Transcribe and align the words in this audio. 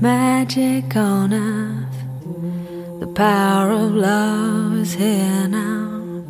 magic 0.00 0.94
on 0.96 1.32
earth. 1.32 3.00
The 3.00 3.06
power 3.06 3.70
of 3.72 3.94
love 3.94 4.76
is 4.78 4.94
here 4.94 5.48
now. 5.48 6.22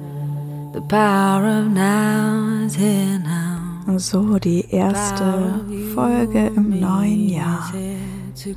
The 0.73 0.81
power 0.83 1.47
of 1.47 1.69
now 1.69 2.65
is 2.65 2.77
here 2.77 3.19
now. 3.19 3.99
So, 3.99 4.39
die 4.39 4.67
erste 4.71 5.61
Folge 5.95 6.51
im 6.55 6.81
neuen 6.81 7.29
Jahr. 7.29 7.73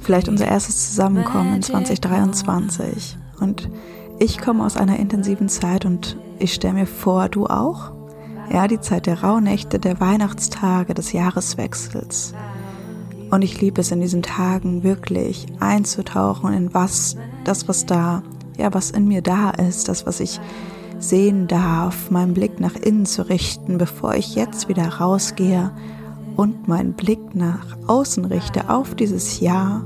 Vielleicht 0.02 0.28
unser 0.28 0.48
erstes 0.48 0.90
Zusammenkommen 0.90 1.56
in 1.56 1.62
2023. 1.62 3.18
Und 3.40 3.70
ich 4.20 4.40
komme 4.40 4.66
aus 4.66 4.76
einer 4.76 5.00
intensiven 5.00 5.48
Zeit 5.48 5.86
und 5.86 6.18
ich 6.40 6.54
stelle 6.54 6.74
mir 6.74 6.88
vor, 6.88 7.30
du 7.30 7.46
auch? 7.46 7.92
Ja, 8.52 8.68
die 8.68 8.82
Zeit 8.82 9.06
der 9.06 9.24
Rauhnächte, 9.24 9.80
der 9.80 10.00
Weihnachtstage, 10.00 10.94
des 10.94 11.14
Jahreswechsels. 11.14 12.34
Und 13.30 13.44
ich 13.44 13.62
liebe 13.62 13.82
es 13.82 13.92
in 13.92 14.02
diesen 14.02 14.24
Tagen 14.24 14.84
wirklich 14.84 15.46
einzutauchen 15.60 16.54
in 16.54 16.74
was, 16.74 17.16
das, 17.44 17.68
was 17.68 17.86
da, 17.86 18.24
ja, 18.58 18.74
was 18.74 18.92
in 18.92 19.08
mir 19.08 19.22
da 19.22 19.52
ist, 19.52 19.88
das, 19.88 20.06
was 20.06 20.20
ich 20.20 20.40
sehen 20.98 21.48
darf, 21.48 22.10
meinen 22.10 22.34
Blick 22.34 22.60
nach 22.60 22.76
innen 22.76 23.06
zu 23.06 23.30
richten, 23.30 23.78
bevor 23.78 24.16
ich 24.16 24.36
jetzt 24.36 24.68
wieder 24.68 24.88
rausgehe 24.88 25.72
und 26.36 26.68
meinen 26.68 26.94
Blick 26.94 27.36
nach 27.36 27.78
außen 27.88 28.26
richte 28.26 28.70
auf 28.70 28.96
dieses 28.96 29.40
Jahr, 29.40 29.86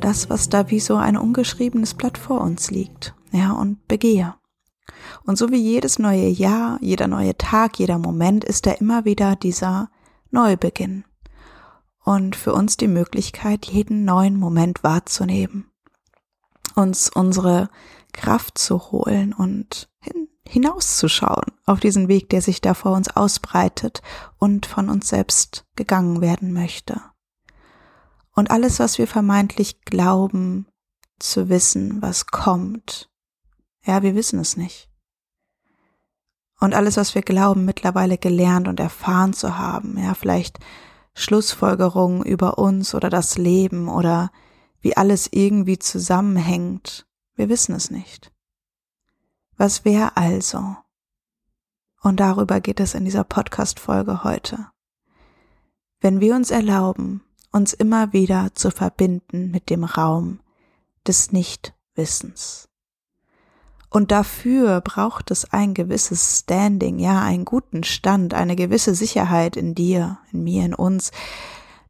das, 0.00 0.30
was 0.30 0.48
da 0.48 0.70
wie 0.70 0.80
so 0.80 0.96
ein 0.96 1.16
ungeschriebenes 1.16 1.94
Blatt 1.94 2.18
vor 2.18 2.42
uns 2.42 2.70
liegt, 2.70 3.14
ja, 3.32 3.52
und 3.52 3.88
begehe. 3.88 4.34
Und 5.24 5.38
so 5.38 5.50
wie 5.50 5.60
jedes 5.60 5.98
neue 5.98 6.28
Jahr, 6.28 6.78
jeder 6.80 7.08
neue 7.08 7.36
Tag, 7.36 7.78
jeder 7.78 7.98
Moment 7.98 8.44
ist 8.44 8.66
da 8.66 8.72
immer 8.72 9.04
wieder 9.04 9.34
dieser 9.34 9.90
Neubeginn 10.30 11.04
und 12.08 12.36
für 12.36 12.54
uns 12.54 12.78
die 12.78 12.88
Möglichkeit, 12.88 13.66
jeden 13.66 14.06
neuen 14.06 14.38
Moment 14.38 14.82
wahrzunehmen, 14.82 15.70
uns 16.74 17.10
unsere 17.10 17.68
Kraft 18.14 18.56
zu 18.56 18.90
holen 18.90 19.34
und 19.34 19.90
hin, 20.00 20.26
hinauszuschauen 20.48 21.52
auf 21.66 21.80
diesen 21.80 22.08
Weg, 22.08 22.30
der 22.30 22.40
sich 22.40 22.62
da 22.62 22.72
vor 22.72 22.92
uns 22.92 23.14
ausbreitet 23.14 24.00
und 24.38 24.64
von 24.64 24.88
uns 24.88 25.10
selbst 25.10 25.66
gegangen 25.76 26.22
werden 26.22 26.54
möchte. 26.54 27.02
Und 28.34 28.50
alles, 28.50 28.78
was 28.78 28.96
wir 28.96 29.06
vermeintlich 29.06 29.82
glauben 29.82 30.66
zu 31.18 31.50
wissen, 31.50 32.00
was 32.00 32.24
kommt, 32.28 33.10
ja, 33.84 34.02
wir 34.02 34.14
wissen 34.14 34.38
es 34.38 34.56
nicht. 34.56 34.88
Und 36.58 36.74
alles, 36.74 36.96
was 36.96 37.14
wir 37.14 37.22
glauben, 37.22 37.66
mittlerweile 37.66 38.16
gelernt 38.16 38.66
und 38.66 38.80
erfahren 38.80 39.34
zu 39.34 39.58
haben, 39.58 39.98
ja, 39.98 40.14
vielleicht 40.14 40.58
Schlussfolgerungen 41.18 42.22
über 42.22 42.58
uns 42.58 42.94
oder 42.94 43.10
das 43.10 43.36
Leben 43.36 43.88
oder 43.88 44.30
wie 44.80 44.96
alles 44.96 45.28
irgendwie 45.32 45.78
zusammenhängt. 45.78 47.08
Wir 47.34 47.48
wissen 47.48 47.74
es 47.74 47.90
nicht. 47.90 48.32
Was 49.56 49.84
wäre 49.84 50.16
also? 50.16 50.76
Und 52.02 52.20
darüber 52.20 52.60
geht 52.60 52.78
es 52.78 52.94
in 52.94 53.04
dieser 53.04 53.24
Podcast-Folge 53.24 54.22
heute. 54.22 54.68
Wenn 56.00 56.20
wir 56.20 56.36
uns 56.36 56.52
erlauben, 56.52 57.24
uns 57.50 57.72
immer 57.72 58.12
wieder 58.12 58.54
zu 58.54 58.70
verbinden 58.70 59.50
mit 59.50 59.70
dem 59.70 59.82
Raum 59.82 60.38
des 61.04 61.32
Nichtwissens. 61.32 62.68
Und 63.90 64.10
dafür 64.10 64.80
braucht 64.82 65.30
es 65.30 65.50
ein 65.50 65.72
gewisses 65.72 66.40
Standing, 66.40 66.98
ja, 66.98 67.22
einen 67.22 67.44
guten 67.44 67.84
Stand, 67.84 68.34
eine 68.34 68.54
gewisse 68.54 68.94
Sicherheit 68.94 69.56
in 69.56 69.74
dir, 69.74 70.18
in 70.30 70.44
mir, 70.44 70.64
in 70.64 70.74
uns, 70.74 71.10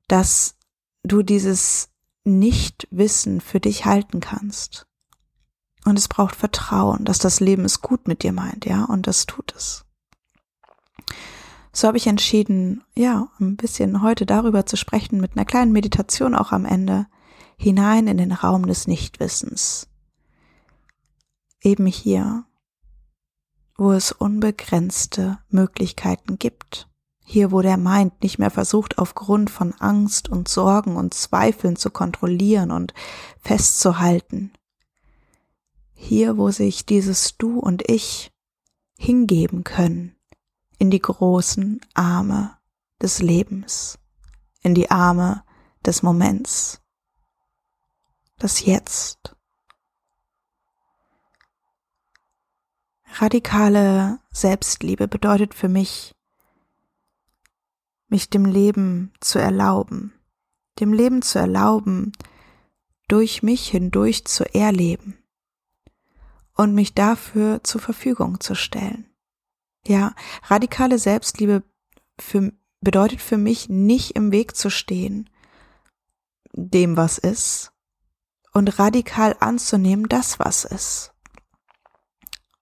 dass 0.06 0.54
du 1.02 1.22
dieses 1.22 1.88
Nichtwissen 2.24 3.40
für 3.40 3.58
dich 3.58 3.84
halten 3.84 4.20
kannst. 4.20 4.86
Und 5.84 5.98
es 5.98 6.06
braucht 6.06 6.36
Vertrauen, 6.36 7.04
dass 7.04 7.18
das 7.18 7.40
Leben 7.40 7.64
es 7.64 7.80
gut 7.80 8.06
mit 8.06 8.22
dir 8.22 8.32
meint, 8.32 8.64
ja, 8.66 8.84
und 8.84 9.06
das 9.06 9.26
tut 9.26 9.54
es. 9.56 9.84
So 11.72 11.88
habe 11.88 11.96
ich 11.96 12.06
entschieden, 12.06 12.84
ja, 12.94 13.28
ein 13.40 13.56
bisschen 13.56 14.02
heute 14.02 14.26
darüber 14.26 14.66
zu 14.66 14.76
sprechen, 14.76 15.20
mit 15.20 15.36
einer 15.36 15.44
kleinen 15.44 15.72
Meditation 15.72 16.34
auch 16.34 16.52
am 16.52 16.64
Ende, 16.64 17.06
hinein 17.56 18.06
in 18.06 18.18
den 18.18 18.32
Raum 18.32 18.66
des 18.66 18.86
Nichtwissens 18.86 19.87
eben 21.62 21.86
hier, 21.86 22.44
wo 23.76 23.92
es 23.92 24.12
unbegrenzte 24.12 25.38
Möglichkeiten 25.48 26.38
gibt. 26.38 26.88
Hier, 27.24 27.52
wo 27.52 27.60
der 27.60 27.76
Mind 27.76 28.22
nicht 28.22 28.38
mehr 28.38 28.50
versucht, 28.50 28.98
aufgrund 28.98 29.50
von 29.50 29.74
Angst 29.74 30.28
und 30.28 30.48
Sorgen 30.48 30.96
und 30.96 31.12
Zweifeln 31.12 31.76
zu 31.76 31.90
kontrollieren 31.90 32.70
und 32.70 32.94
festzuhalten. 33.40 34.52
Hier, 35.92 36.38
wo 36.38 36.50
sich 36.50 36.86
dieses 36.86 37.36
Du 37.36 37.58
und 37.58 37.88
Ich 37.90 38.32
hingeben 38.96 39.62
können 39.62 40.16
in 40.78 40.90
die 40.90 41.02
großen 41.02 41.80
Arme 41.94 42.56
des 43.02 43.20
Lebens, 43.20 43.98
in 44.62 44.74
die 44.74 44.90
Arme 44.90 45.44
des 45.84 46.02
Moments, 46.02 46.80
das 48.38 48.64
Jetzt. 48.64 49.37
Radikale 53.20 54.20
Selbstliebe 54.30 55.08
bedeutet 55.08 55.52
für 55.52 55.68
mich, 55.68 56.14
mich 58.06 58.30
dem 58.30 58.44
Leben 58.44 59.12
zu 59.20 59.40
erlauben, 59.40 60.12
dem 60.78 60.92
Leben 60.92 61.22
zu 61.22 61.40
erlauben, 61.40 62.12
durch 63.08 63.42
mich 63.42 63.66
hindurch 63.70 64.24
zu 64.24 64.44
erleben 64.54 65.18
und 66.54 66.76
mich 66.76 66.94
dafür 66.94 67.64
zur 67.64 67.80
Verfügung 67.80 68.38
zu 68.38 68.54
stellen. 68.54 69.10
Ja, 69.84 70.14
radikale 70.44 71.00
Selbstliebe 71.00 71.64
für, 72.20 72.52
bedeutet 72.80 73.20
für 73.20 73.36
mich 73.36 73.68
nicht 73.68 74.12
im 74.12 74.30
Weg 74.30 74.54
zu 74.54 74.70
stehen, 74.70 75.28
dem 76.52 76.96
was 76.96 77.18
ist, 77.18 77.72
und 78.52 78.78
radikal 78.78 79.34
anzunehmen, 79.40 80.08
das 80.08 80.38
was 80.38 80.64
ist 80.64 81.14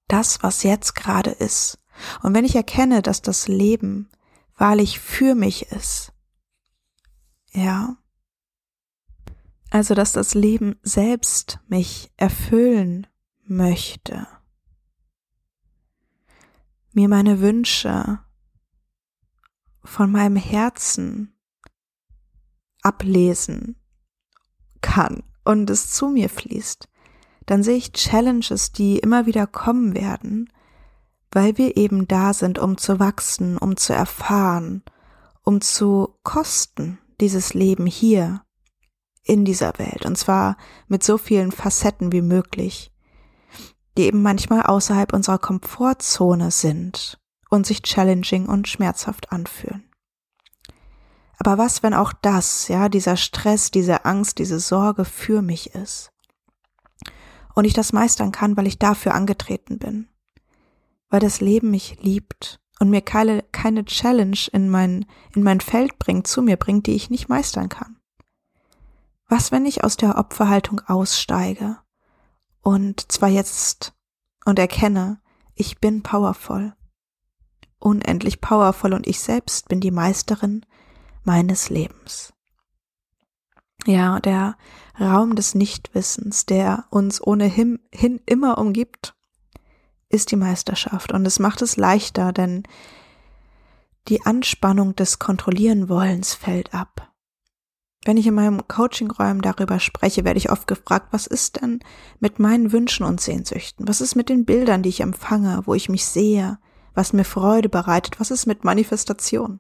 das, 0.09 0.43
was 0.43 0.63
jetzt 0.63 0.95
gerade 0.95 1.31
ist. 1.31 1.79
Und 2.23 2.35
wenn 2.35 2.45
ich 2.45 2.55
erkenne, 2.55 3.03
dass 3.03 3.23
das 3.23 3.49
Leben 3.49 4.11
wahrlich 4.57 5.01
für 5.01 5.35
mich 5.35 5.71
ist, 5.73 6.13
ja, 7.53 7.97
also 9.71 9.95
dass 9.95 10.13
das 10.13 10.35
Leben 10.35 10.79
selbst 10.83 11.59
mich 11.67 12.13
erfüllen 12.17 13.07
möchte, 13.45 14.27
mir 16.93 17.09
meine 17.09 17.41
Wünsche 17.41 18.21
von 19.85 20.11
meinem 20.11 20.37
Herzen 20.37 21.39
ablesen 22.83 23.77
kann 24.81 25.23
und 25.45 25.69
es 25.71 25.91
zu 25.93 26.09
mir 26.09 26.29
fließt, 26.29 26.89
dann 27.47 27.63
sehe 27.63 27.77
ich 27.77 27.93
Challenges, 27.93 28.73
die 28.73 28.99
immer 28.99 29.27
wieder 29.27 29.47
kommen 29.47 29.95
werden, 29.95 30.53
weil 31.31 31.57
wir 31.59 31.77
eben 31.77 32.09
da 32.09 32.33
sind, 32.33 32.59
um 32.59 32.77
zu 32.77 32.99
wachsen, 32.99 33.57
um 33.57 33.77
zu 33.77 33.93
erfahren, 33.93 34.83
um 35.43 35.61
zu 35.61 36.19
kosten 36.23 36.99
dieses 37.21 37.55
Leben 37.55 37.87
hier 37.87 38.43
in 39.23 39.45
dieser 39.45 39.79
Welt, 39.79 40.07
und 40.07 40.17
zwar 40.17 40.57
mit 40.87 41.03
so 41.03 41.19
vielen 41.19 41.51
Facetten 41.51 42.13
wie 42.13 42.23
möglich, 42.23 42.93
die 43.97 44.05
eben 44.05 44.23
manchmal 44.23 44.63
außerhalb 44.63 45.13
unserer 45.13 45.39
Komfortzone 45.39 46.51
sind 46.51 47.19
und 47.51 47.67
sich 47.67 47.83
challenging 47.83 48.47
und 48.47 48.69
schmerzhaft 48.69 49.33
anfühlen. 49.33 49.91
Aber 51.39 51.59
was, 51.59 51.83
wenn 51.83 51.95
auch 51.95 52.13
das, 52.13 52.69
ja, 52.69 52.89
dieser 52.89 53.17
Stress, 53.17 53.71
diese 53.71 54.05
Angst, 54.05 54.39
diese 54.39 54.59
Sorge 54.59 55.05
für 55.05 55.43
mich 55.43 55.75
ist? 55.75 56.11
Und 57.57 57.65
ich 57.65 57.73
das 57.73 57.93
meistern 57.93 58.33
kann, 58.33 58.57
weil 58.57 58.67
ich 58.67 58.79
dafür 58.79 59.15
angetreten 59.15 59.79
bin. 59.79 60.09
Weil 61.09 61.21
das 61.21 61.41
Leben 61.41 61.71
mich 61.71 61.97
liebt 62.03 62.61
und 62.79 62.91
mir 62.91 63.01
keine, 63.01 63.43
keine 63.51 63.87
Challenge 63.87 64.39
in 64.53 64.69
mein, 64.69 65.07
in 65.35 65.43
mein 65.43 65.61
Feld 65.61 65.99
bringt, 65.99 66.27
zu 66.27 66.43
mir 66.43 66.59
bringt, 66.59 66.87
die 66.87 66.95
ich 66.95 67.09
nicht 67.09 67.29
meistern 67.29 67.71
kann. 67.71 67.97
Was, 69.27 69.51
wenn 69.53 69.65
ich 69.65 69.83
aus 69.83 69.97
der 69.97 70.19
Opferhaltung 70.19 70.81
aussteige 70.87 71.79
und 72.61 73.11
zwar 73.11 73.31
jetzt 73.31 73.95
und 74.45 74.59
erkenne, 74.59 75.21
ich 75.55 75.81
bin 75.81 76.03
powerful, 76.03 76.75
unendlich 77.79 78.43
powerful 78.43 78.93
und 78.93 79.07
ich 79.07 79.19
selbst 79.19 79.69
bin 79.69 79.81
die 79.81 79.91
Meisterin 79.91 80.67
meines 81.25 81.71
Lebens. 81.71 82.35
Ja, 83.87 84.19
der 84.19 84.57
Raum 85.01 85.37
des 85.37 85.55
Nichtwissens, 85.55 86.45
der 86.45 86.87
uns 86.91 87.25
ohnehin 87.25 87.79
immer 88.27 88.59
umgibt, 88.59 89.15
ist 90.09 90.33
die 90.33 90.37
Meisterschaft 90.37 91.13
und 91.13 91.25
es 91.27 91.39
macht 91.39 91.63
es 91.63 91.77
leichter, 91.77 92.33
denn 92.33 92.65
die 94.09 94.25
Anspannung 94.25 94.97
des 94.97 95.19
Kontrollieren 95.19 95.89
Wollens 95.89 96.35
fällt 96.35 96.75
ab. 96.75 97.13
Wenn 98.05 98.17
ich 98.17 98.27
in 98.27 98.35
meinem 98.35 98.67
Coaching-Räumen 98.69 99.41
darüber 99.41 99.81
spreche, 99.81 100.25
werde 100.25 100.39
ich 100.39 100.51
oft 100.51 100.69
gefragt, 100.69 101.09
was 101.11 101.27
ist 101.27 101.61
denn 101.61 101.81
mit 102.21 102.39
meinen 102.39 102.71
Wünschen 102.73 103.05
und 103.05 103.21
Sehnsüchten? 103.21 103.89
Was 103.89 104.01
ist 104.01 104.15
mit 104.15 104.29
den 104.29 104.45
Bildern, 104.45 104.83
die 104.83 104.91
ich 104.91 105.01
empfange, 105.01 105.63
wo 105.65 105.75
ich 105.75 105.89
mich 105.89 106.05
sehe, 106.05 106.59
was 106.95 107.13
mir 107.13 107.25
Freude 107.25 107.69
bereitet? 107.69 108.21
Was 108.21 108.31
ist 108.31 108.47
mit 108.47 108.63
Manifestation? 108.63 109.59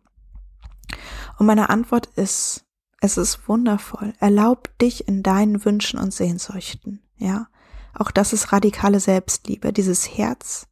Und 1.39 1.47
meine 1.47 1.71
Antwort 1.71 2.07
ist, 2.15 2.66
es 3.01 3.17
ist 3.17 3.49
wundervoll. 3.49 4.15
Erlaub 4.21 4.77
dich 4.79 5.07
in 5.09 5.23
deinen 5.23 5.65
Wünschen 5.65 5.99
und 5.99 6.13
Sehnsüchten, 6.13 7.03
ja? 7.17 7.49
Auch 7.95 8.11
das 8.11 8.33
ist 8.33 8.53
radikale 8.53 9.01
Selbstliebe, 9.01 9.73
dieses 9.73 10.17
Herz, 10.19 10.67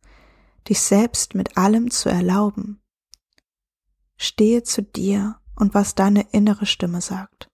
dich 0.68 0.80
selbst 0.80 1.34
mit 1.34 1.56
allem 1.56 1.90
zu 1.90 2.10
erlauben. 2.10 2.82
Stehe 4.16 4.62
zu 4.62 4.82
dir 4.82 5.40
und 5.56 5.74
was 5.74 5.94
deine 5.94 6.26
innere 6.32 6.66
Stimme 6.66 7.00
sagt. 7.00 7.48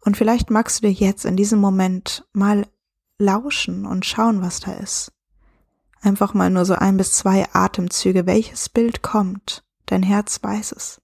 Und 0.00 0.16
vielleicht 0.16 0.50
magst 0.50 0.82
du 0.82 0.88
dir 0.88 0.92
jetzt 0.92 1.24
in 1.24 1.36
diesem 1.36 1.60
Moment 1.60 2.26
mal 2.32 2.66
lauschen 3.18 3.86
und 3.86 4.04
schauen, 4.04 4.42
was 4.42 4.60
da 4.60 4.72
ist. 4.72 5.12
Einfach 6.02 6.34
mal 6.34 6.50
nur 6.50 6.64
so 6.64 6.74
ein 6.74 6.96
bis 6.96 7.12
zwei 7.12 7.46
Atemzüge, 7.54 8.26
welches 8.26 8.68
Bild 8.68 9.02
kommt. 9.02 9.64
Dein 9.86 10.02
Herz 10.02 10.42
weiß 10.42 10.72
es. 10.72 11.00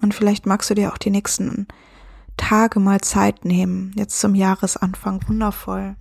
Und 0.00 0.14
vielleicht 0.14 0.46
magst 0.46 0.70
du 0.70 0.74
dir 0.74 0.92
auch 0.92 0.98
die 0.98 1.10
nächsten 1.10 1.68
Tage 2.36 2.80
mal 2.80 3.00
Zeit 3.00 3.44
nehmen, 3.44 3.92
jetzt 3.96 4.18
zum 4.18 4.34
Jahresanfang, 4.34 5.20
wundervoll. 5.28 5.96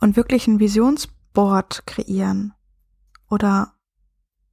Und 0.00 0.16
wirklich 0.16 0.46
ein 0.46 0.60
Visionsboard 0.60 1.86
kreieren 1.86 2.52
oder 3.30 3.72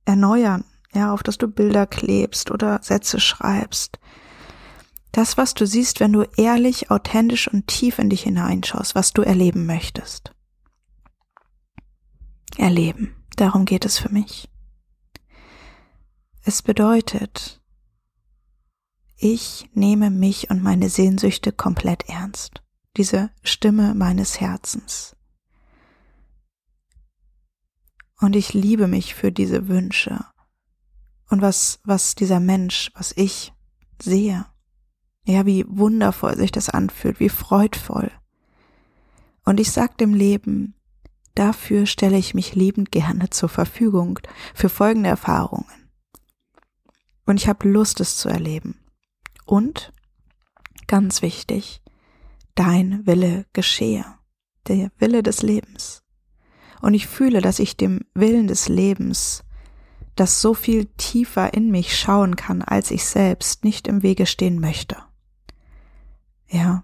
erneuern, 0.06 0.64
ja, 0.94 1.14
auf 1.14 1.24
das 1.24 1.38
du 1.38 1.48
Bilder 1.48 1.86
klebst 1.86 2.52
oder 2.52 2.81
Sätze 2.81 3.20
schreibst. 3.20 4.00
Das, 5.12 5.38
was 5.38 5.54
du 5.54 5.68
siehst, 5.68 6.00
wenn 6.00 6.14
du 6.14 6.24
ehrlich, 6.38 6.90
authentisch 6.90 7.48
und 7.48 7.68
tief 7.68 8.00
in 8.00 8.10
dich 8.10 8.24
hineinschaust, 8.24 8.96
was 8.96 9.14
du 9.14 9.22
erleben 9.22 9.66
möchtest. 9.66 10.34
Erleben, 12.58 13.16
darum 13.36 13.66
geht 13.66 13.86
es 13.86 14.00
für 14.00 14.10
mich. 14.10 14.50
Es 16.46 16.62
bedeutet, 16.62 17.62
ich 19.24 19.70
nehme 19.74 20.10
mich 20.10 20.50
und 20.50 20.62
meine 20.62 20.90
Sehnsüchte 20.90 21.54
komplett 21.54 22.10
ernst. 22.10 22.62
Diese 22.98 23.31
Stimme 23.42 23.96
meines 23.96 24.42
Herzens. 24.42 25.16
Und 28.20 28.36
ich 28.36 28.54
liebe 28.54 28.88
mich 28.88 29.16
für 29.16 29.31
diese 29.31 29.70
Wünsche. 29.70 30.25
Und 31.30 31.42
was, 31.42 31.80
was 31.86 32.16
dieser 32.16 32.42
Mensch, 32.42 32.92
was 32.96 33.14
ich 33.16 33.54
sehe. 34.02 34.46
Ja, 35.25 35.46
wie 35.46 35.64
wundervoll 35.70 36.36
sich 36.36 36.52
das 36.52 36.70
anfühlt, 36.70 37.22
wie 37.22 37.30
freudvoll. 37.30 38.12
Und 39.46 39.62
ich 39.62 39.72
sag 39.72 39.98
dem 39.98 40.14
Leben, 40.14 40.75
dafür 41.34 41.86
stelle 41.86 42.18
ich 42.18 42.34
mich 42.34 42.56
liebend 42.56 42.92
gerne 42.92 43.30
zur 43.30 43.48
Verfügung 43.48 44.20
für 44.54 44.68
folgende 44.68 45.10
Erfahrungen. 45.10 45.90
Und 47.25 47.38
ich 47.38 47.48
habe 47.48 47.70
Lust, 47.70 48.02
es 48.02 48.18
zu 48.18 48.28
erleben. 48.28 48.82
Und, 49.45 49.94
ganz 50.88 51.22
wichtig, 51.22 51.81
dein 52.56 53.06
Wille 53.06 53.45
geschehe, 53.54 54.06
der 54.68 54.92
Wille 54.98 55.24
des 55.24 55.42
Lebens 55.42 56.04
und 56.84 56.94
ich 56.94 57.07
fühle, 57.07 57.40
dass 57.40 57.60
ich 57.60 57.78
dem 57.78 58.01
Willen 58.13 58.48
des 58.48 58.68
Lebens, 58.68 59.45
das 60.18 60.42
so 60.42 60.54
viel 60.54 60.88
tiefer 60.98 61.54
in 61.54 61.72
mich 61.72 61.98
schauen 61.98 62.36
kann, 62.36 62.62
als 62.62 62.92
ich 62.92 63.06
selbst, 63.06 63.63
nicht 63.63 63.88
im 63.88 64.04
Wege 64.04 64.25
stehen 64.25 64.60
möchte. 64.60 64.98
Ja. 66.50 66.84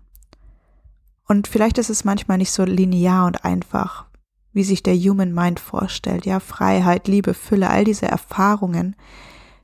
Und 1.28 1.50
vielleicht 1.50 1.78
ist 1.80 1.90
es 1.90 2.06
manchmal 2.06 2.38
nicht 2.38 2.52
so 2.52 2.64
linear 2.64 3.28
und 3.28 3.44
einfach, 3.44 4.06
wie 4.54 4.64
sich 4.64 4.84
der 4.84 4.96
Human 4.96 5.34
Mind 5.34 5.60
vorstellt. 5.60 6.26
Ja, 6.26 6.40
Freiheit, 6.40 7.10
Liebe, 7.10 7.34
Fülle, 7.34 7.70
all 7.70 7.84
diese 7.84 8.08
Erfahrungen, 8.08 8.96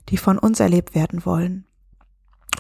die 0.10 0.18
von 0.18 0.38
uns 0.38 0.60
erlebt 0.60 0.96
werden 0.96 1.26
wollen. 1.26 1.66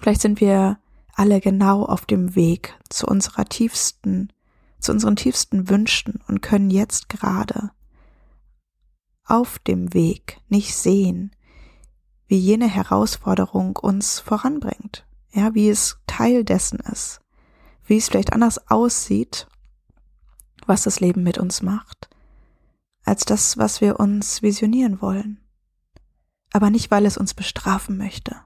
Vielleicht 0.05 0.21
sind 0.21 0.39
wir 0.39 0.77
alle 1.15 1.41
genau 1.41 1.83
auf 1.83 2.05
dem 2.05 2.35
Weg 2.35 2.77
zu 2.91 3.07
unserer 3.07 3.45
tiefsten 3.45 4.31
zu 4.79 4.91
unseren 4.91 5.15
tiefsten 5.15 5.67
Wünschen 5.67 6.21
und 6.27 6.43
können 6.43 6.69
jetzt 6.69 7.09
gerade 7.09 7.71
auf 9.23 9.57
dem 9.57 9.95
Weg 9.95 10.39
nicht 10.47 10.75
sehen, 10.75 11.31
wie 12.27 12.37
jene 12.37 12.67
Herausforderung 12.67 13.77
uns 13.77 14.19
voranbringt, 14.19 15.07
ja, 15.31 15.55
wie 15.55 15.69
es 15.69 15.97
Teil 16.05 16.43
dessen 16.43 16.77
ist, 16.81 17.19
wie 17.83 17.97
es 17.97 18.07
vielleicht 18.07 18.31
anders 18.31 18.69
aussieht, 18.69 19.47
was 20.67 20.83
das 20.83 20.99
Leben 20.99 21.23
mit 21.23 21.39
uns 21.39 21.63
macht, 21.63 22.11
als 23.05 23.25
das, 23.25 23.57
was 23.57 23.81
wir 23.81 23.99
uns 23.99 24.43
visionieren 24.43 25.01
wollen. 25.01 25.39
Aber 26.53 26.69
nicht, 26.69 26.91
weil 26.91 27.07
es 27.07 27.17
uns 27.17 27.33
bestrafen 27.33 27.97
möchte, 27.97 28.44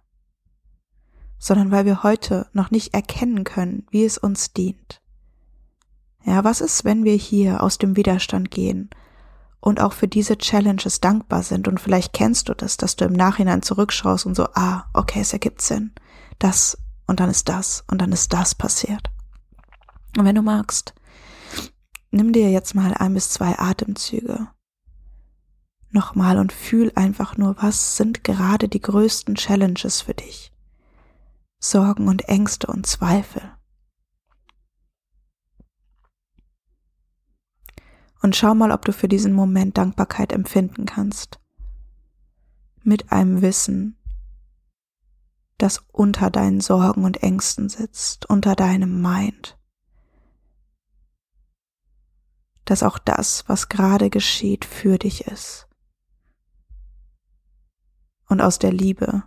sondern 1.39 1.71
weil 1.71 1.85
wir 1.85 2.03
heute 2.03 2.47
noch 2.53 2.69
nicht 2.69 2.93
erkennen 2.93 3.43
können, 3.43 3.87
wie 3.89 4.03
es 4.03 4.17
uns 4.17 4.53
dient. 4.53 5.01
Ja, 6.25 6.43
was 6.43 6.61
ist, 6.61 6.83
wenn 6.83 7.05
wir 7.05 7.15
hier 7.15 7.63
aus 7.63 7.77
dem 7.77 7.95
Widerstand 7.95 8.51
gehen 8.51 8.89
und 9.61 9.81
auch 9.81 9.93
für 9.93 10.07
diese 10.07 10.37
Challenges 10.37 10.99
dankbar 10.99 11.41
sind 11.41 11.67
und 11.67 11.79
vielleicht 11.79 12.13
kennst 12.13 12.49
du 12.49 12.53
das, 12.53 12.77
dass 12.77 12.97
du 12.97 13.05
im 13.05 13.13
Nachhinein 13.13 13.61
zurückschaust 13.61 14.25
und 14.25 14.35
so, 14.35 14.47
ah, 14.53 14.85
okay, 14.93 15.21
es 15.21 15.33
ergibt 15.33 15.61
Sinn. 15.61 15.91
Das 16.37 16.77
und 17.07 17.19
dann 17.19 17.29
ist 17.29 17.49
das 17.49 17.83
und 17.89 18.01
dann 18.01 18.11
ist 18.11 18.33
das 18.33 18.53
passiert. 18.53 19.09
Und 20.17 20.25
wenn 20.25 20.35
du 20.35 20.41
magst, 20.41 20.93
nimm 22.11 22.33
dir 22.33 22.51
jetzt 22.51 22.75
mal 22.75 22.93
ein 22.93 23.13
bis 23.13 23.29
zwei 23.31 23.57
Atemzüge. 23.57 24.47
Nochmal 25.91 26.37
und 26.37 26.53
fühl 26.53 26.91
einfach 26.95 27.37
nur, 27.37 27.55
was 27.59 27.97
sind 27.97 28.23
gerade 28.23 28.69
die 28.69 28.81
größten 28.81 29.35
Challenges 29.35 30.01
für 30.01 30.13
dich? 30.13 30.48
Sorgen 31.59 32.07
und 32.07 32.27
Ängste 32.29 32.67
und 32.67 32.87
Zweifel. 32.87 33.59
und 38.21 38.35
schau 38.35 38.53
mal, 38.53 38.71
ob 38.71 38.85
du 38.85 38.93
für 38.93 39.07
diesen 39.07 39.33
Moment 39.33 39.77
Dankbarkeit 39.77 40.31
empfinden 40.31 40.85
kannst. 40.85 41.39
Mit 42.83 43.11
einem 43.11 43.41
Wissen, 43.41 43.97
das 45.57 45.83
unter 45.91 46.29
deinen 46.29 46.61
Sorgen 46.61 47.03
und 47.03 47.23
Ängsten 47.23 47.69
sitzt, 47.69 48.25
unter 48.29 48.55
deinem 48.55 49.01
Mind. 49.01 49.57
Dass 52.65 52.83
auch 52.83 52.99
das, 52.99 53.47
was 53.47 53.67
gerade 53.67 54.09
geschieht, 54.09 54.63
für 54.63 54.97
dich 54.97 55.27
ist. 55.27 55.67
Und 58.27 58.41
aus 58.41 58.59
der 58.59 58.71
Liebe 58.71 59.23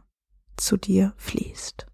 zu 0.56 0.76
dir 0.76 1.12
fließt. 1.16 1.86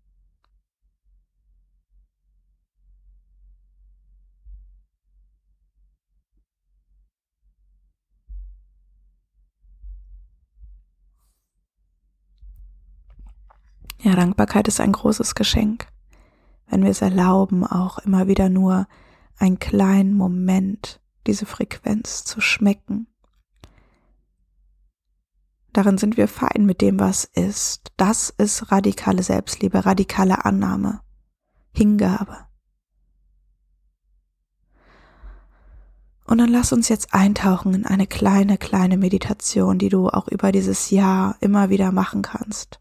Dankbarkeit 14.18 14.68
ist 14.68 14.80
ein 14.80 14.92
großes 14.92 15.34
Geschenk. 15.34 15.86
Wenn 16.66 16.82
wir 16.82 16.90
es 16.90 17.02
erlauben, 17.02 17.64
auch 17.64 17.98
immer 17.98 18.26
wieder 18.26 18.48
nur 18.48 18.86
einen 19.38 19.58
kleinen 19.58 20.14
Moment 20.14 21.00
diese 21.26 21.46
Frequenz 21.46 22.24
zu 22.24 22.40
schmecken. 22.40 23.06
Darin 25.72 25.98
sind 25.98 26.16
wir 26.16 26.26
fein 26.26 26.66
mit 26.66 26.80
dem, 26.80 26.98
was 26.98 27.24
ist. 27.24 27.92
Das 27.96 28.30
ist 28.30 28.72
radikale 28.72 29.22
Selbstliebe, 29.22 29.86
radikale 29.86 30.44
Annahme, 30.44 31.00
Hingabe. 31.72 32.48
Und 36.24 36.38
dann 36.38 36.50
lass 36.50 36.72
uns 36.72 36.88
jetzt 36.88 37.14
eintauchen 37.14 37.72
in 37.72 37.86
eine 37.86 38.06
kleine, 38.06 38.58
kleine 38.58 38.98
Meditation, 38.98 39.78
die 39.78 39.88
du 39.88 40.08
auch 40.08 40.28
über 40.28 40.52
dieses 40.52 40.90
Jahr 40.90 41.36
immer 41.40 41.70
wieder 41.70 41.92
machen 41.92 42.22
kannst. 42.22 42.80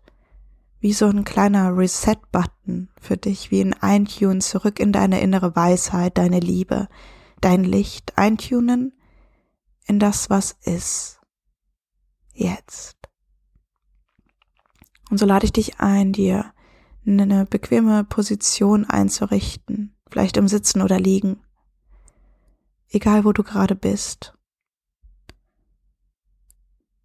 Wie 0.80 0.94
so 0.94 1.08
ein 1.08 1.24
kleiner 1.24 1.76
Reset-Button 1.76 2.90
für 3.00 3.18
dich, 3.18 3.52
wie 3.52 3.62
ein 3.62 3.74
Eintune 3.74 4.40
zurück 4.40 4.80
in 4.80 4.92
deine 4.92 5.22
innere 5.22 5.56
Weisheit, 5.56 6.18
deine 6.18 6.40
Liebe, 6.40 6.88
dein 7.42 7.64
Licht 7.64 8.18
eintunen 8.18 8.94
in 9.86 10.00
das, 10.00 10.30
was 10.30 10.56
ist. 10.64 11.20
Jetzt. 12.34 12.98
Und 15.10 15.18
so 15.18 15.26
lade 15.26 15.46
ich 15.46 15.54
dich 15.54 15.80
ein, 15.80 16.14
dir 16.14 16.54
eine 17.06 17.46
bequeme 17.46 18.04
Position 18.04 18.86
einzurichten, 18.86 19.96
vielleicht 20.10 20.38
im 20.38 20.48
Sitzen 20.48 20.82
oder 20.82 21.00
Liegen 21.00 21.42
egal 22.90 23.26
wo 23.26 23.34
du 23.34 23.44
gerade 23.44 23.76
bist. 23.76 24.37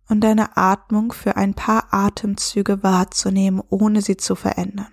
Und 0.09 0.21
deine 0.21 0.57
Atmung 0.57 1.13
für 1.13 1.37
ein 1.37 1.55
paar 1.55 1.93
Atemzüge 1.93 2.83
wahrzunehmen, 2.83 3.63
ohne 3.71 4.03
sie 4.03 4.17
zu 4.17 4.35
verändern. 4.35 4.93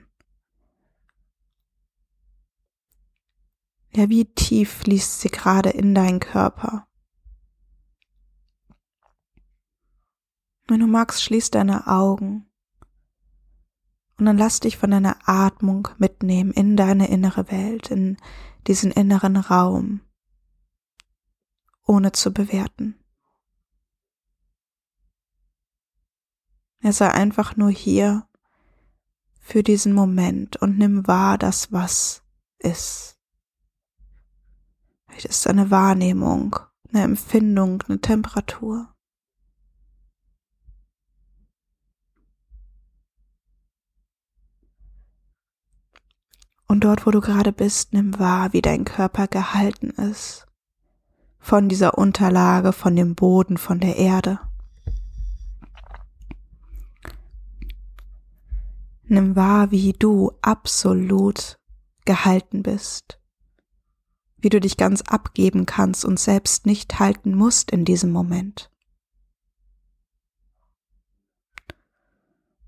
Ja, 3.96 4.08
wie 4.08 4.26
tief 4.26 4.72
fließt 4.72 5.20
sie 5.20 5.30
gerade 5.30 5.72
in 5.72 5.96
deinen 5.96 6.20
Körper? 6.20 6.88
Wenn 10.68 10.80
du 10.80 10.88
magst, 10.88 11.24
schließ 11.24 11.50
deine 11.50 11.88
Augen 11.88 12.46
und 14.20 14.26
dann 14.26 14.38
lass 14.38 14.60
dich 14.60 14.78
von 14.78 14.92
deiner 14.92 15.18
Atmung 15.28 15.88
mitnehmen 15.98 16.52
in 16.52 16.78
deine 16.78 17.08
innere 17.08 17.50
Welt, 17.52 17.90
in 17.90 18.18
diesen 18.68 18.92
inneren 18.92 19.38
Raum 19.38 20.02
ohne 21.88 22.12
zu 22.12 22.32
bewerten. 22.32 22.99
Er 26.82 26.94
sei 26.94 27.10
einfach 27.12 27.58
nur 27.58 27.70
hier 27.70 28.28
für 29.40 29.64
diesen 29.64 29.94
Moment 29.94 30.58
und 30.58 30.78
nimm 30.78 31.08
wahr, 31.08 31.38
das 31.38 31.72
was 31.72 32.24
ist. 32.60 33.18
Vielleicht 35.08 35.26
ist 35.26 35.48
eine 35.48 35.72
Wahrnehmung, 35.72 36.56
eine 36.94 37.04
Empfindung, 37.04 37.84
eine 37.88 38.00
Temperatur. 38.00 38.94
Und 46.68 46.84
dort, 46.84 47.08
wo 47.08 47.12
du 47.12 47.20
gerade 47.20 47.52
bist, 47.52 47.94
nimm 47.94 48.20
wahr, 48.20 48.54
wie 48.54 48.62
dein 48.62 48.86
Körper 48.86 49.28
gehalten 49.28 49.90
ist 49.90 50.46
von 51.40 51.68
dieser 51.68 51.98
Unterlage, 51.98 52.74
von 52.74 52.96
dem 52.96 53.16
Boden, 53.16 53.58
von 53.58 53.80
der 53.80 53.96
Erde. 53.96 54.40
Nimm 59.12 59.36
wahr, 59.36 59.72
wie 59.72 59.94
du 59.94 60.34
absolut 60.44 61.58
gehalten 62.06 62.62
bist, 62.62 63.20
wie 64.38 64.50
du 64.50 64.60
dich 64.60 64.78
ganz 64.78 65.02
abgeben 65.02 65.66
kannst 65.66 66.06
und 66.06 66.20
selbst 66.20 66.68
nicht 66.68 67.00
halten 67.00 67.34
musst 67.34 67.72
in 67.72 67.86
diesem 67.86 68.12
Moment. 68.12 68.70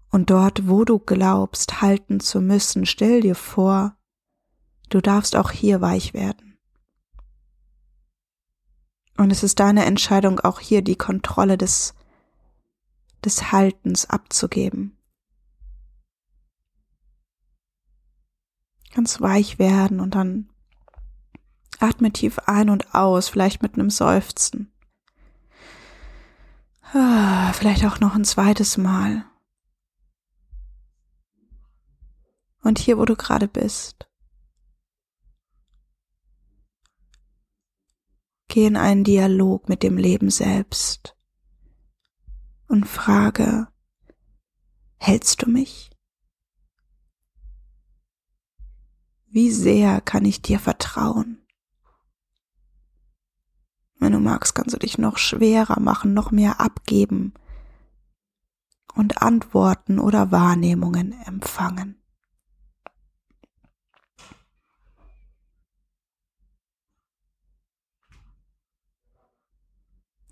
Und 0.10 0.32
dort, 0.32 0.68
wo 0.68 0.84
du 0.84 0.98
glaubst, 0.98 1.84
halten 1.84 2.20
zu 2.20 2.42
müssen, 2.42 2.88
stell 2.88 3.22
dir 3.22 3.36
vor, 3.36 3.96
du 4.90 5.00
darfst 5.00 5.36
auch 5.36 5.52
hier 5.52 5.80
weich 5.80 6.16
werden. 6.16 6.58
Und 9.16 9.30
es 9.30 9.44
ist 9.44 9.60
deine 9.60 9.86
Entscheidung, 9.86 10.40
auch 10.40 10.60
hier 10.60 10.82
die 10.82 10.98
Kontrolle 10.98 11.56
des, 11.56 11.94
des 13.24 13.52
Haltens 13.52 14.10
abzugeben. 14.10 14.98
Ganz 18.94 19.22
weich 19.22 19.60
werden 19.60 20.00
und 20.00 20.16
dann 20.16 20.50
atme 21.80 22.12
tief 22.12 22.40
ein 22.40 22.70
und 22.70 22.94
aus, 22.94 23.30
vielleicht 23.30 23.62
mit 23.62 23.76
einem 23.76 23.90
Seufzen. 23.90 24.72
Ah, 26.94 27.54
vielleicht 27.54 27.86
auch 27.86 28.00
noch 28.00 28.16
ein 28.16 28.26
zweites 28.26 28.78
Mal. 28.78 29.26
Und 32.62 32.80
hier, 32.80 32.98
wo 32.98 33.06
du 33.06 33.16
gerade 33.16 33.48
bist, 33.48 34.12
Geh 38.54 38.68
in 38.68 38.76
einen 38.76 39.06
Dialog 39.06 39.70
mit 39.70 39.82
dem 39.82 39.96
Leben 39.96 40.30
selbst 40.30 41.16
und 42.68 42.86
frage, 42.86 43.70
hältst 44.98 45.42
du 45.42 45.50
mich? 45.50 45.91
Wie 49.34 49.50
sehr 49.50 50.02
kann 50.02 50.26
ich 50.26 50.42
dir 50.42 50.60
vertrauen? 50.60 51.42
Wenn 53.98 54.12
du 54.12 54.20
magst, 54.20 54.56
kannst 54.56 54.76
du 54.76 54.78
dich 54.78 54.98
noch 54.98 55.18
schwerer 55.18 55.80
machen, 55.80 56.14
noch 56.14 56.32
mehr 56.32 56.60
abgeben 56.60 57.34
und 58.94 59.22
Antworten 59.22 60.00
oder 60.00 60.32
Wahrnehmungen 60.32 61.14
empfangen. 61.26 61.96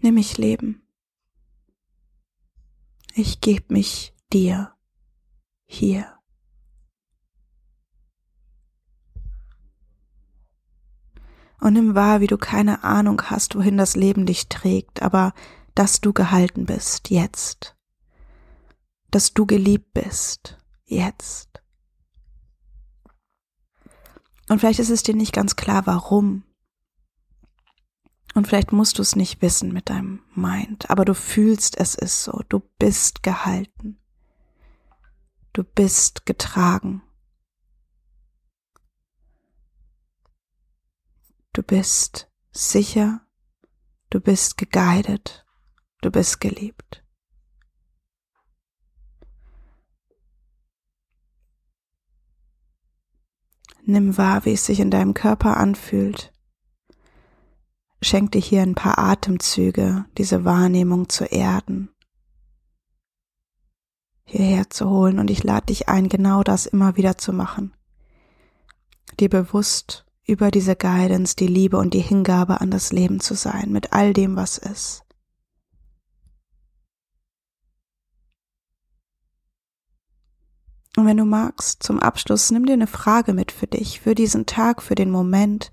Nimm 0.01 0.15
mich 0.15 0.37
Leben. 0.37 0.85
Ich 3.13 3.39
gebe 3.39 3.73
mich 3.73 4.13
dir 4.33 4.73
hier. 5.65 6.18
Und 11.59 11.73
nimm 11.73 11.95
wahr, 11.95 12.21
wie 12.21 12.27
du 12.27 12.37
keine 12.37 12.83
Ahnung 12.83 13.21
hast, 13.23 13.55
wohin 13.55 13.77
das 13.77 13.95
Leben 13.95 14.25
dich 14.25 14.47
trägt, 14.47 15.01
aber 15.01 15.33
dass 15.75 16.01
du 16.01 16.13
gehalten 16.13 16.65
bist, 16.65 17.09
jetzt. 17.09 17.75
Dass 19.11 19.33
du 19.33 19.45
geliebt 19.45 19.93
bist, 19.93 20.57
jetzt. 20.85 21.61
Und 24.47 24.59
vielleicht 24.59 24.79
ist 24.79 24.89
es 24.89 25.03
dir 25.03 25.15
nicht 25.15 25.33
ganz 25.33 25.55
klar, 25.55 25.85
warum 25.85 26.43
und 28.35 28.47
vielleicht 28.47 28.71
musst 28.71 28.97
du 28.97 29.01
es 29.01 29.15
nicht 29.15 29.41
wissen 29.41 29.73
mit 29.73 29.89
deinem 29.89 30.21
Mind, 30.35 30.89
aber 30.89 31.03
du 31.03 31.13
fühlst, 31.13 31.77
es 31.77 31.95
ist 31.95 32.23
so. 32.23 32.41
Du 32.47 32.61
bist 32.77 33.23
gehalten. 33.23 33.99
Du 35.51 35.63
bist 35.63 36.25
getragen. 36.25 37.01
Du 41.59 41.63
bist 41.63 42.31
sicher. 42.53 43.19
Du 44.09 44.21
bist 44.21 44.57
geguidet. 44.57 45.45
Du 45.99 46.09
bist 46.09 46.39
geliebt. 46.39 47.03
Nimm 53.83 54.17
wahr, 54.17 54.45
wie 54.45 54.53
es 54.53 54.65
sich 54.65 54.79
in 54.79 54.89
deinem 54.89 55.13
Körper 55.13 55.57
anfühlt 55.57 56.31
schenk 58.01 58.31
dir 58.31 58.39
hier 58.39 58.61
ein 58.61 58.75
paar 58.75 58.97
Atemzüge, 58.97 60.05
diese 60.17 60.45
Wahrnehmung 60.45 61.09
zu 61.09 61.25
erden, 61.25 61.93
hierher 64.23 64.69
zu 64.69 64.89
holen 64.89 65.19
und 65.19 65.29
ich 65.29 65.43
lade 65.43 65.65
dich 65.65 65.89
ein, 65.89 66.07
genau 66.07 66.41
das 66.41 66.67
immer 66.67 66.95
wieder 66.95 67.17
zu 67.17 67.33
machen. 67.33 67.73
Dir 69.19 69.27
bewusst 69.27 70.05
über 70.29 70.51
diese 70.51 70.75
Guidance, 70.75 71.35
die 71.35 71.47
Liebe 71.47 71.77
und 71.77 71.93
die 71.93 71.99
Hingabe 71.99 72.61
an 72.61 72.71
das 72.71 72.93
Leben 72.93 73.19
zu 73.19 73.33
sein, 73.33 73.71
mit 73.71 73.93
all 73.93 74.13
dem, 74.13 74.35
was 74.35 74.57
ist. 74.57 75.03
Und 80.95 81.05
wenn 81.05 81.17
du 81.17 81.25
magst, 81.25 81.81
zum 81.81 81.99
Abschluss, 81.99 82.51
nimm 82.51 82.65
dir 82.65 82.73
eine 82.73 82.87
Frage 82.87 83.33
mit 83.33 83.51
für 83.51 83.67
dich, 83.67 84.01
für 84.01 84.15
diesen 84.15 84.45
Tag, 84.45 84.81
für 84.81 84.95
den 84.95 85.11
Moment, 85.11 85.71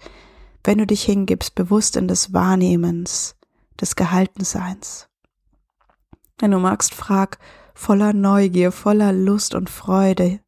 wenn 0.65 0.79
du 0.79 0.87
dich 0.87 1.03
hingibst, 1.03 1.55
bewusst 1.55 1.97
in 1.97 2.09
des 2.09 2.33
Wahrnehmens, 2.33 3.37
des 3.81 3.97
Gehaltenseins. 3.97 5.09
Wenn 6.39 6.51
du 6.51 6.59
magst, 6.59 6.95
frag 6.95 7.39
voller 7.75 8.13
Neugier, 8.13 8.73
voller 8.73 9.13
Lust 9.13 9.55
und 9.55 9.69
Freude. 9.69 10.41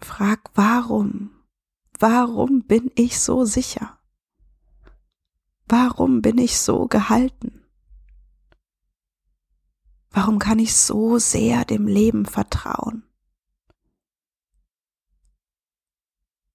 Frag, 0.00 0.50
warum? 0.54 1.37
Warum 1.98 2.62
bin 2.62 2.90
ich 2.94 3.18
so 3.20 3.44
sicher? 3.44 3.98
Warum 5.66 6.22
bin 6.22 6.38
ich 6.38 6.58
so 6.58 6.86
gehalten? 6.86 7.64
Warum 10.10 10.38
kann 10.38 10.58
ich 10.58 10.74
so 10.74 11.18
sehr 11.18 11.64
dem 11.64 11.86
Leben 11.86 12.24
vertrauen? 12.24 13.04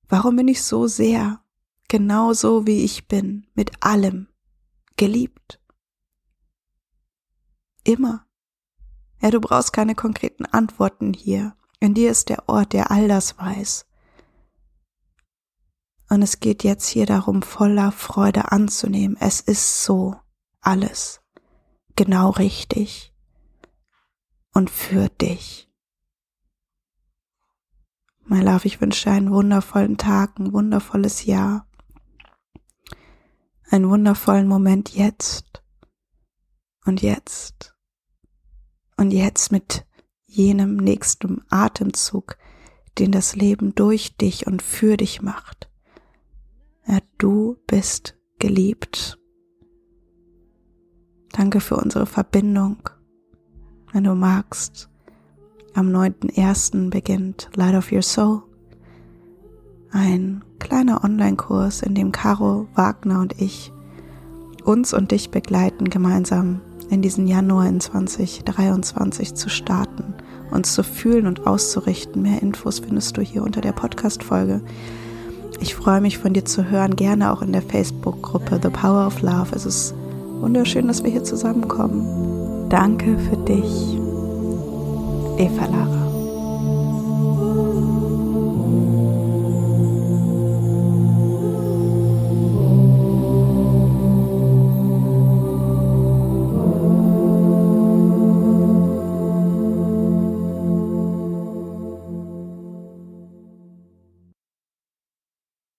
Warum 0.08 0.36
bin 0.36 0.48
ich 0.48 0.64
so 0.64 0.88
sehr 0.88 1.44
genauso 1.94 2.66
wie 2.66 2.84
ich 2.84 3.08
bin, 3.08 3.46
mit 3.54 3.84
allem, 3.84 4.28
geliebt. 4.98 5.62
Immer. 7.84 8.26
Ja, 9.22 9.30
du 9.30 9.40
brauchst 9.40 9.74
keine 9.74 9.94
konkreten 9.94 10.46
Antworten 10.46 11.14
hier. 11.14 11.56
In 11.80 11.94
dir 11.94 12.10
ist 12.10 12.30
der 12.30 12.50
Ort, 12.50 12.74
der 12.74 12.90
all 12.90 13.08
das 13.08 13.38
weiß. 13.38 13.86
Und 16.14 16.22
es 16.22 16.40
geht 16.40 16.64
jetzt 16.64 16.90
hier 16.90 17.08
darum, 17.08 17.42
voller 17.42 17.92
Freude 17.92 18.52
anzunehmen. 18.52 19.18
Es 19.20 19.42
ist 19.42 19.84
so 19.84 20.16
alles 20.62 21.22
genau 21.96 22.30
richtig 22.30 23.16
und 24.54 24.70
für 24.70 25.10
dich. 25.10 25.72
My 28.26 28.42
Love, 28.42 28.68
ich 28.68 28.80
wünsche 28.80 29.06
dir 29.06 29.16
einen 29.16 29.32
wundervollen 29.32 29.98
Tag, 29.98 30.38
ein 30.38 30.54
wundervolles 30.54 31.26
Jahr, 31.26 31.68
einen 33.72 33.90
wundervollen 33.90 34.48
Moment 34.48 34.94
jetzt 34.94 35.64
und 36.86 37.02
jetzt 37.02 37.76
und 38.98 39.10
jetzt 39.10 39.52
mit 39.52 39.88
jenem 40.28 40.76
nächsten 40.76 41.44
Atemzug, 41.50 42.38
den 43.00 43.12
das 43.12 43.36
Leben 43.36 43.74
durch 43.74 44.16
dich 44.16 44.46
und 44.46 44.62
für 44.62 44.96
dich 44.96 45.24
macht. 45.24 45.73
Ja, 46.88 47.00
du 47.18 47.58
bist 47.68 48.18
geliebt. 48.40 49.18
Danke 51.32 51.60
für 51.60 51.78
unsere 51.78 52.06
Verbindung. 52.06 52.78
Wenn 53.92 54.04
du 54.04 54.16
magst, 54.16 54.90
am 55.74 55.90
9.1. 55.90 56.90
beginnt 56.90 57.50
Light 57.56 57.76
of 57.76 57.92
Your 57.92 58.02
Soul. 58.02 58.44
Ein 59.92 60.44
kleiner 60.60 61.04
Online-Kurs, 61.04 61.82
in 61.82 61.96
dem 61.96 62.12
Caro, 62.12 62.68
Wagner 62.76 63.20
und 63.20 63.40
ich 63.42 63.72
uns 64.64 64.94
und 64.94 65.12
dich 65.12 65.30
begleiten, 65.30 65.90
gemeinsam 65.90 66.62
in 66.90 67.02
diesen 67.02 67.28
Januar 67.28 67.68
in 67.68 67.80
2023 67.80 69.34
zu 69.34 69.50
starten, 69.50 70.14
uns 70.52 70.74
zu 70.74 70.84
fühlen 70.84 71.28
und 71.28 71.48
auszurichten. 71.48 72.22
Mehr 72.22 72.42
Infos 72.42 72.80
findest 72.80 73.18
du 73.18 73.22
hier 73.22 73.44
unter 73.44 73.62
der 73.62 73.72
Podcast-Folge. 73.72 74.62
Ich 75.64 75.76
freue 75.76 76.02
mich 76.02 76.18
von 76.18 76.34
dir 76.34 76.44
zu 76.44 76.70
hören, 76.70 76.98
gerne 76.98 77.32
auch 77.32 77.42
in 77.42 77.54
der 77.54 77.62
Facebook-Gruppe 77.62 78.60
The 78.62 78.68
Power 78.68 79.08
of 79.08 79.22
Love. 79.22 79.56
Es 79.56 79.66
ist 79.66 79.96
wunderschön, 80.42 80.90
dass 80.90 81.06
wir 81.06 81.10
hier 81.10 81.24
zusammenkommen. 81.24 82.68
Danke 82.68 83.18
für 83.18 83.38
dich, 83.38 83.98
Eva 85.38 85.66
Lara. 85.68 86.03